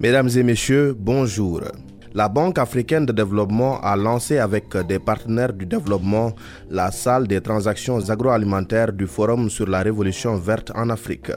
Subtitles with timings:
[0.00, 1.60] Mesdames et messieurs, bonjour.
[2.14, 6.32] La Banque africaine de développement a lancé avec des partenaires du développement
[6.70, 11.30] la salle des transactions agroalimentaires du Forum sur la révolution verte en Afrique.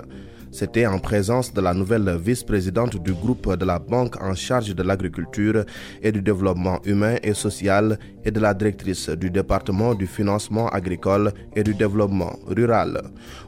[0.51, 4.83] C'était en présence de la nouvelle vice-présidente du groupe de la Banque en charge de
[4.83, 5.63] l'agriculture
[6.03, 11.31] et du développement humain et social et de la directrice du département du financement agricole
[11.55, 13.01] et du développement rural.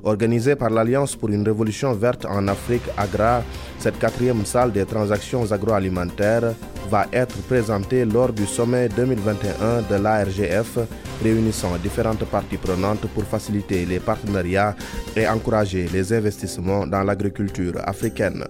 [0.04, 3.44] Organisée par l'Alliance pour une révolution verte en Afrique AGRA,
[3.80, 6.54] cette quatrième salle des transactions agroalimentaires
[6.94, 10.78] va être présentée lors du sommet 2021 de l'ARGF
[11.24, 14.76] réunissant différentes parties prenantes pour faciliter les partenariats
[15.16, 18.44] et encourager les investissements dans l'agriculture africaine.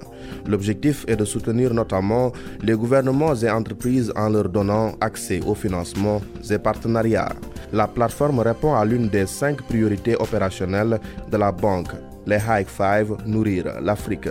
[0.45, 6.21] L'objectif est de soutenir notamment les gouvernements et entreprises en leur donnant accès aux financements
[6.51, 7.31] et partenariats.
[7.71, 10.99] La plateforme répond à l'une des cinq priorités opérationnelles
[11.31, 11.93] de la banque,
[12.25, 14.27] les High Five Nourrir l'Afrique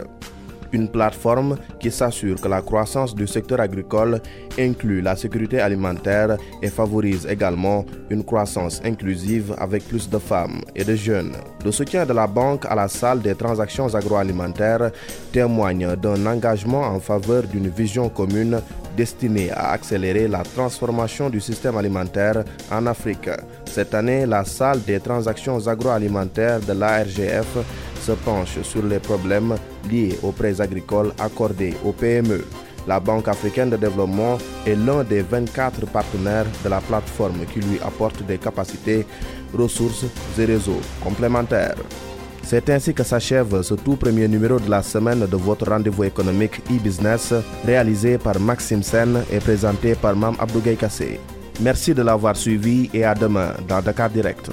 [0.73, 4.20] une plateforme qui s'assure que la croissance du secteur agricole
[4.59, 10.84] inclut la sécurité alimentaire et favorise également une croissance inclusive avec plus de femmes et
[10.84, 11.33] de jeunes.
[11.64, 14.91] Le soutien de la banque à la salle des transactions agroalimentaires
[15.33, 18.61] témoigne d'un engagement en faveur d'une vision commune
[18.97, 23.31] destinée à accélérer la transformation du système alimentaire en Afrique.
[23.65, 27.59] Cette année, la salle des transactions agroalimentaires de l'ARGF
[28.01, 29.55] se penche sur les problèmes
[29.91, 32.45] liés aux prêts agricoles accordés aux PME.
[32.87, 37.79] La Banque africaine de développement est l'un des 24 partenaires de la plateforme qui lui
[37.81, 39.07] apporte des capacités,
[39.55, 40.05] ressources
[40.39, 41.77] et réseaux complémentaires.
[42.43, 46.61] C'est ainsi que s'achève ce tout premier numéro de la semaine de votre rendez-vous économique
[46.71, 47.33] e-business
[47.65, 51.20] réalisé par Maxime Sen et présenté par Mam Abdougaï Kassé.
[51.61, 54.51] Merci de l'avoir suivi et à demain dans Dakar Direct.